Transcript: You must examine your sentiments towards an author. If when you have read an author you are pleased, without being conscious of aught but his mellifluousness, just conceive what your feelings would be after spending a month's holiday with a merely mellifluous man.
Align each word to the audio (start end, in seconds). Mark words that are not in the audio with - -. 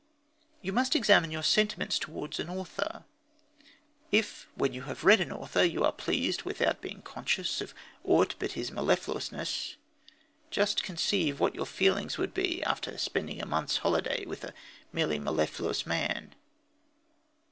You 0.63 0.73
must 0.73 0.95
examine 0.95 1.29
your 1.29 1.43
sentiments 1.43 1.99
towards 1.99 2.39
an 2.39 2.49
author. 2.49 3.03
If 4.11 4.47
when 4.55 4.73
you 4.73 4.81
have 4.89 5.03
read 5.03 5.21
an 5.21 5.31
author 5.31 5.63
you 5.63 5.83
are 5.83 5.91
pleased, 5.91 6.41
without 6.41 6.81
being 6.81 7.03
conscious 7.03 7.61
of 7.61 7.75
aught 8.03 8.33
but 8.39 8.53
his 8.53 8.71
mellifluousness, 8.71 9.75
just 10.49 10.81
conceive 10.81 11.39
what 11.39 11.53
your 11.53 11.67
feelings 11.67 12.17
would 12.17 12.33
be 12.33 12.63
after 12.63 12.97
spending 12.97 13.43
a 13.43 13.45
month's 13.45 13.77
holiday 13.77 14.25
with 14.25 14.43
a 14.43 14.55
merely 14.91 15.19
mellifluous 15.19 15.85
man. 15.85 16.33